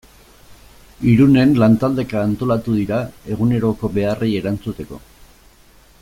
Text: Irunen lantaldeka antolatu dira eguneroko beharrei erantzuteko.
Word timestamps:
Irunen 1.11 1.51
lantaldeka 1.63 2.23
antolatu 2.29 2.73
dira 2.79 3.01
eguneroko 3.35 3.93
beharrei 3.99 4.31
erantzuteko. 4.43 4.99